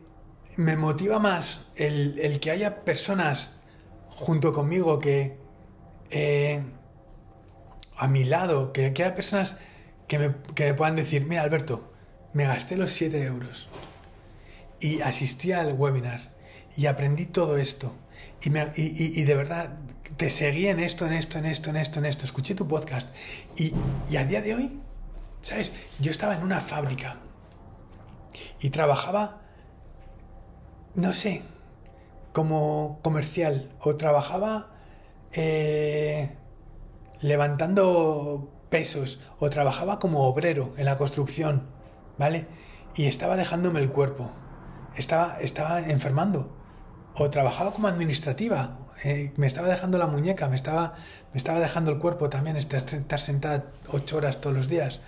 me 0.56 0.76
motiva 0.76 1.20
más 1.20 1.66
el, 1.76 2.40
que 2.40 2.50
haya 2.50 2.84
personas 2.84 3.52
junto 4.10 4.52
conmigo 4.52 4.98
que 4.98 5.38
eh, 6.10 6.64
a 7.96 8.08
mi 8.08 8.24
lado, 8.24 8.74
que, 8.74 8.86
haya 8.86 9.14
personas 9.14 9.58
que 10.08 10.18
me, 10.18 10.36
que 10.56 10.66
me 10.66 10.74
puedan 10.74 10.96
decir, 10.96 11.28
mira 11.28 11.44
Alberto, 11.44 11.94
me 12.34 12.46
gasté 12.48 12.78
los 12.78 12.90
7 12.90 13.24
euros 13.24 13.70
y 14.80 15.02
asistí 15.02 15.52
al 15.52 15.74
webinar 15.74 16.34
y 16.76 16.86
aprendí 16.86 17.26
todo 17.26 17.58
esto. 17.58 17.96
Y, 18.42 18.50
y, 19.20 19.24
de 19.24 19.36
verdad, 19.36 19.78
te 20.16 20.30
seguí 20.30 20.68
en 20.68 20.80
esto, 20.80 21.06
en 21.08 21.14
esto, 21.14 21.40
en 21.40 21.46
esto, 21.46 21.70
en 21.70 21.76
esto, 21.76 22.00
en 22.00 22.06
esto. 22.06 22.26
Escuché 22.26 22.56
tu 22.56 22.68
podcast. 22.68 23.10
Y, 23.56 23.74
y 24.10 24.18
a 24.18 24.26
día 24.26 24.42
de 24.42 24.56
hoy, 24.56 24.80
¿sabes? 25.42 25.72
Yo 26.00 26.12
estaba 26.12 26.36
en 26.36 26.44
una 26.44 26.62
fábrica 26.62 27.18
y 28.60 28.70
trabajaba 28.70 29.42
no 30.98 31.14
sé, 31.14 31.44
como 32.34 33.00
comercial 33.04 33.72
o 33.82 33.96
trabajaba 33.98 34.72
eh, 35.32 36.36
levantando 37.22 38.50
pesos 38.70 39.22
o 39.40 39.50
trabajaba 39.52 40.00
como 40.00 40.24
obrero 40.24 40.74
en 40.78 40.86
la 40.86 40.98
construcción, 40.98 41.68
¿vale? 42.18 42.48
Y 42.96 43.06
estaba 43.06 43.38
dejándome 43.38 43.80
el 43.80 43.92
cuerpo, 43.92 44.32
estaba, 44.98 45.40
estaba 45.40 45.80
enfermando 45.80 46.56
o 47.16 47.30
trabajaba 47.30 47.72
como 47.72 47.88
administrativa, 47.88 48.78
eh, 49.04 49.32
me 49.38 49.48
estaba 49.48 49.68
dejando 49.68 49.98
la 49.98 50.08
muñeca, 50.08 50.48
me 50.50 50.56
estaba, 50.56 50.96
me 51.34 51.38
estaba 51.38 51.60
dejando 51.60 51.92
el 51.92 52.00
cuerpo 52.00 52.30
también, 52.30 52.58
estar 52.58 53.20
sentada 53.20 53.72
ocho 53.92 54.18
horas 54.18 54.42
todos 54.42 54.56
los 54.56 54.70
días. 54.70 55.02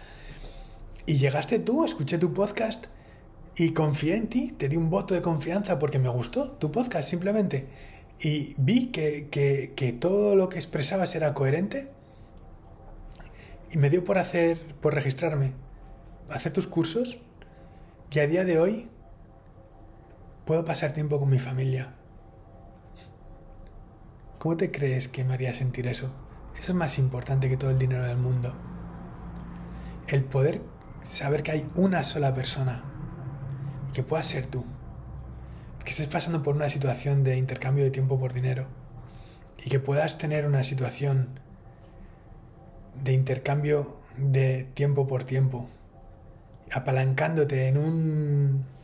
Y 1.05 1.17
llegaste 1.17 1.59
tú, 1.59 1.85
escuché 1.85 2.17
tu 2.17 2.33
podcast 2.33 2.85
y 3.55 3.73
confié 3.73 4.15
en 4.15 4.27
ti, 4.27 4.51
te 4.51 4.69
di 4.69 4.77
un 4.77 4.89
voto 4.89 5.13
de 5.13 5.21
confianza 5.21 5.79
porque 5.79 5.99
me 5.99 6.09
gustó 6.09 6.51
tu 6.51 6.71
podcast 6.71 7.09
simplemente. 7.09 7.67
Y 8.21 8.53
vi 8.57 8.87
que, 8.87 9.97
todo 9.99 10.35
lo 10.35 10.49
que 10.49 10.57
expresabas 10.57 11.15
era 11.15 11.33
coherente 11.33 11.89
y 13.71 13.77
me 13.77 13.89
dio 13.89 14.03
por 14.03 14.17
hacer, 14.17 14.59
por 14.81 14.93
registrarme, 14.93 15.53
hacer 16.29 16.53
tus 16.53 16.67
cursos 16.67 17.19
y 18.11 18.19
a 18.19 18.27
día 18.27 18.43
de 18.43 18.59
hoy 18.59 18.89
puedo 20.49 20.65
pasar 20.65 20.93
tiempo 20.93 21.19
con 21.19 21.29
mi 21.29 21.37
familia. 21.37 21.93
¿Cómo 24.39 24.57
te 24.57 24.71
crees 24.71 25.07
que 25.07 25.23
me 25.23 25.35
haría 25.35 25.53
sentir 25.53 25.85
eso? 25.85 26.09
Eso 26.57 26.71
es 26.71 26.75
más 26.75 26.97
importante 26.97 27.49
que 27.49 27.55
todo 27.55 27.69
el 27.69 27.77
dinero 27.77 28.01
del 28.07 28.17
mundo. 28.17 28.55
El 30.07 30.23
poder 30.23 30.63
saber 31.03 31.43
que 31.43 31.51
hay 31.51 31.69
una 31.75 32.03
sola 32.03 32.33
persona 32.33 32.81
que 33.93 34.01
puedas 34.01 34.25
ser 34.25 34.47
tú, 34.47 34.65
que 35.85 35.91
estés 35.91 36.07
pasando 36.07 36.41
por 36.41 36.55
una 36.55 36.69
situación 36.69 37.23
de 37.23 37.37
intercambio 37.37 37.83
de 37.83 37.91
tiempo 37.91 38.19
por 38.19 38.33
dinero 38.33 38.65
y 39.63 39.69
que 39.69 39.79
puedas 39.79 40.17
tener 40.17 40.47
una 40.47 40.63
situación 40.63 41.39
de 43.03 43.13
intercambio 43.13 43.99
de 44.17 44.63
tiempo 44.73 45.07
por 45.07 45.25
tiempo, 45.25 45.69
apalancándote 46.71 47.67
en 47.67 47.77
un 47.77 48.78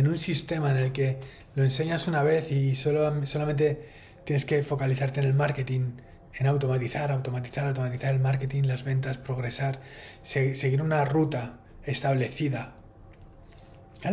en 0.00 0.08
un 0.08 0.18
sistema 0.18 0.70
en 0.70 0.78
el 0.78 0.92
que 0.92 1.18
lo 1.54 1.62
enseñas 1.62 2.08
una 2.08 2.22
vez 2.22 2.50
y 2.50 2.74
solo, 2.74 3.26
solamente 3.26 3.88
tienes 4.24 4.44
que 4.44 4.62
focalizarte 4.62 5.20
en 5.20 5.26
el 5.26 5.34
marketing, 5.34 5.92
en 6.34 6.46
automatizar, 6.46 7.12
automatizar, 7.12 7.66
automatizar 7.66 8.12
el 8.12 8.20
marketing, 8.20 8.64
las 8.64 8.84
ventas, 8.84 9.18
progresar, 9.18 9.80
seguir 10.22 10.82
una 10.82 11.04
ruta 11.04 11.60
establecida 11.84 12.74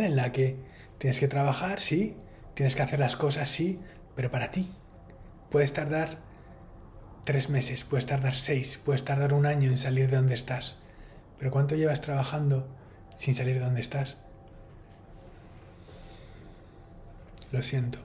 en 0.00 0.16
la 0.16 0.32
que 0.32 0.56
tienes 0.98 1.18
que 1.20 1.28
trabajar, 1.28 1.80
sí, 1.80 2.16
tienes 2.54 2.74
que 2.74 2.82
hacer 2.82 2.98
las 2.98 3.16
cosas, 3.16 3.50
sí, 3.50 3.80
pero 4.16 4.30
para 4.30 4.50
ti. 4.50 4.72
Puedes 5.50 5.74
tardar 5.74 6.18
tres 7.24 7.50
meses, 7.50 7.84
puedes 7.84 8.06
tardar 8.06 8.34
seis, 8.34 8.80
puedes 8.82 9.04
tardar 9.04 9.34
un 9.34 9.44
año 9.44 9.68
en 9.68 9.76
salir 9.76 10.08
de 10.08 10.16
donde 10.16 10.34
estás. 10.34 10.76
Pero 11.38 11.50
¿cuánto 11.50 11.74
llevas 11.74 12.00
trabajando 12.00 12.74
sin 13.14 13.34
salir 13.34 13.54
de 13.54 13.64
donde 13.64 13.82
estás? 13.82 14.18
Lo 17.52 17.62
siento. 17.62 17.98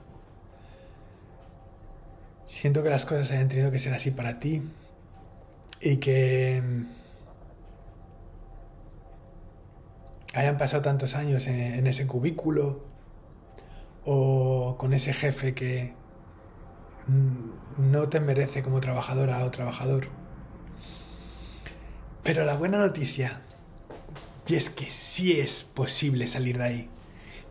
Siento 2.44 2.82
que 2.82 2.90
las 2.90 3.04
cosas 3.04 3.30
hayan 3.30 3.48
tenido 3.48 3.70
que 3.70 3.78
ser 3.78 3.94
así 3.94 4.10
para 4.10 4.38
ti 4.38 4.62
y 5.80 5.96
que 5.96 6.62
hayan 10.34 10.58
pasado 10.58 10.82
tantos 10.82 11.14
años 11.14 11.46
en, 11.46 11.86
ese 11.86 12.06
cubículo 12.06 12.84
o 14.04 14.76
con 14.78 14.92
ese 14.92 15.12
jefe 15.12 15.54
que 15.54 15.94
no 17.78 18.08
te 18.08 18.20
merece 18.20 18.62
como 18.62 18.80
trabajadora 18.80 19.44
o 19.44 19.50
trabajador. 19.50 20.08
Pero 22.22 22.44
la 22.44 22.54
buena 22.54 22.78
noticia, 22.78 23.40
y 24.46 24.56
es 24.56 24.68
que 24.68 24.90
sí 24.90 25.40
es 25.40 25.64
posible 25.64 26.26
salir 26.26 26.58
de 26.58 26.64
ahí, 26.64 26.90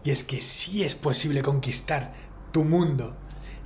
y 0.04 0.12
es 0.12 0.24
que 0.24 0.42
sí 0.42 0.84
es 0.84 0.96
posible 0.96 1.42
conquistar 1.42 2.14
tu 2.52 2.64
mundo, 2.64 3.18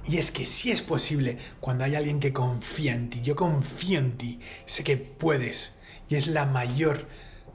y 0.08 0.18
es 0.18 0.32
que 0.32 0.46
sí 0.46 0.72
es 0.72 0.82
posible 0.82 1.38
cuando 1.60 1.84
hay 1.84 1.96
alguien 1.96 2.20
que 2.20 2.34
confía 2.34 2.94
en 2.94 3.10
ti, 3.10 3.22
yo 3.22 3.36
confío 3.36 4.00
en 4.00 4.18
ti, 4.18 4.40
sé 4.66 4.84
que 4.84 4.98
puedes, 4.98 5.74
y 6.10 6.16
es 6.16 6.28
la 6.28 6.46
mayor 6.46 7.08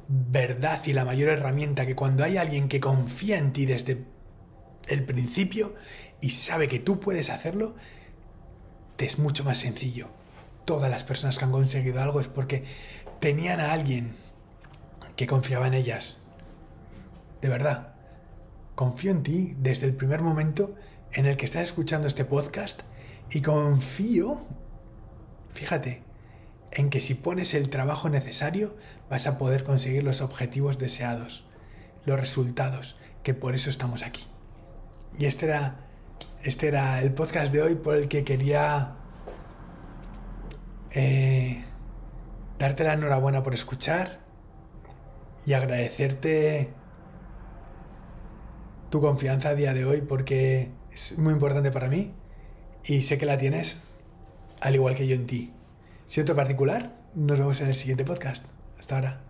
verdad 0.09 0.81
y 0.87 0.93
la 0.93 1.05
mayor 1.05 1.31
herramienta 1.31 1.87
que 1.87 1.97
cuando 1.97 2.23
hay 2.23 2.37
alguien 2.37 2.69
que 2.69 2.81
confía 2.81 3.39
en 3.39 3.53
ti 3.53 3.67
desde 3.67 4.05
el 4.89 5.05
principio 5.05 5.75
y 6.21 6.31
sabe 6.31 6.69
que 6.69 6.79
tú 6.79 7.01
puedes 7.01 7.31
hacerlo, 7.31 7.75
te 8.97 9.05
es 9.05 9.19
mucho 9.19 9.45
más 9.45 9.59
sencillo. 9.59 10.09
Todas 10.65 10.91
las 10.91 11.05
personas 11.05 11.39
que 11.39 11.45
han 11.45 11.51
conseguido 11.51 12.01
algo 12.01 12.21
es 12.21 12.29
porque 12.29 12.65
tenían 13.21 13.61
a 13.61 13.73
alguien 13.73 14.15
que 15.17 15.27
confiaba 15.27 15.67
en 15.67 15.75
ellas. 15.75 16.19
De 17.43 17.49
verdad, 17.49 17.96
confío 18.77 19.11
en 19.11 19.23
ti 19.23 19.57
desde 19.59 19.87
el 19.87 19.97
primer 19.97 20.21
momento 20.21 20.75
en 21.12 21.25
el 21.25 21.37
que 21.39 21.47
estás 21.47 21.65
escuchando 21.65 22.07
este 22.07 22.27
podcast 22.27 22.83
y 23.31 23.41
confío, 23.41 24.47
fíjate, 25.55 26.05
en 26.73 26.91
que 26.91 27.01
si 27.01 27.15
pones 27.15 27.55
el 27.55 27.71
trabajo 27.71 28.11
necesario 28.11 28.77
vas 29.09 29.27
a 29.27 29.39
poder 29.39 29.65
conseguir 29.65 30.05
los 30.05 30.21
objetivos 30.21 30.79
deseados, 30.79 31.47
los 32.05 32.21
resultados, 32.21 32.99
que 33.23 33.33
por 33.33 33.55
eso 33.55 33.71
estamos 33.71 34.05
aquí. 34.05 34.27
Y 35.19 35.25
este 35.25 35.47
era, 35.47 35.89
este 36.45 36.69
era 36.69 37.01
el 37.01 37.15
podcast 37.15 37.53
de 37.55 37.62
hoy 37.62 37.75
por 37.77 37.97
el 37.97 38.09
que 38.09 38.25
quería 38.25 38.97
eh, 40.91 41.65
darte 42.59 42.85
la 42.85 42.93
enhorabuena 42.93 43.43
por 43.43 43.55
escuchar 43.55 44.21
y 45.47 45.55
agradecerte 45.55 46.75
tu 48.90 49.01
confianza 49.01 49.51
a 49.51 49.55
día 49.55 49.75
de 49.75 49.85
hoy 49.85 50.03
porque 50.03 50.70
es 50.92 51.18
muy 51.18 51.33
importante 51.33 51.70
para 51.70 51.88
mí 51.88 52.12
y 52.85 53.03
sé 53.03 53.18
que 53.18 53.27
la 53.27 53.38
tienes 53.38 53.79
al 54.61 54.75
igual 54.75 54.96
que 54.96 55.07
yo 55.07 55.14
en 55.14 55.27
ti. 55.27 55.53
Si 56.07 56.22
particular, 56.22 56.96
nos 57.14 57.38
vemos 57.38 57.61
en 57.61 57.68
el 57.68 57.75
siguiente 57.75 58.05
podcast. 58.05 58.44
Hasta 58.79 58.96
ahora. 58.96 59.26